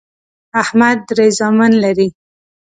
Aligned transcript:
احمد 0.61 0.97
درې 1.09 1.27
زامن 1.39 1.71
لري 1.83 2.07